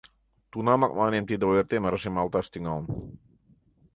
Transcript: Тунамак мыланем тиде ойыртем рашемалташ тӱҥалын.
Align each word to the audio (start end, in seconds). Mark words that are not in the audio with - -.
Тунамак 0.51 0.91
мыланем 0.97 1.23
тиде 1.29 1.43
ойыртем 1.51 1.83
рашемалташ 1.91 2.45
тӱҥалын. 2.49 2.85